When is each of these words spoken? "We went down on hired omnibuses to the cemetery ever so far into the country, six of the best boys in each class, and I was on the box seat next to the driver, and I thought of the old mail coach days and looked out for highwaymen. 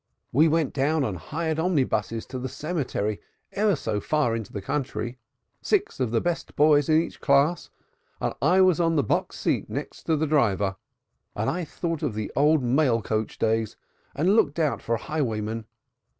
"We 0.31 0.47
went 0.47 0.73
down 0.73 1.03
on 1.03 1.13
hired 1.13 1.59
omnibuses 1.59 2.25
to 2.25 2.39
the 2.39 2.49
cemetery 2.49 3.21
ever 3.51 3.75
so 3.75 3.99
far 3.99 4.35
into 4.35 4.51
the 4.51 4.59
country, 4.59 5.19
six 5.61 5.99
of 5.99 6.09
the 6.09 6.19
best 6.19 6.55
boys 6.55 6.89
in 6.89 6.99
each 6.99 7.21
class, 7.21 7.69
and 8.19 8.33
I 8.41 8.61
was 8.61 8.79
on 8.79 8.95
the 8.95 9.03
box 9.03 9.37
seat 9.39 9.69
next 9.69 10.05
to 10.05 10.15
the 10.17 10.25
driver, 10.25 10.75
and 11.35 11.51
I 11.51 11.65
thought 11.65 12.01
of 12.01 12.15
the 12.15 12.31
old 12.35 12.63
mail 12.63 13.03
coach 13.03 13.37
days 13.37 13.75
and 14.15 14.35
looked 14.35 14.57
out 14.57 14.81
for 14.81 14.97
highwaymen. 14.97 15.65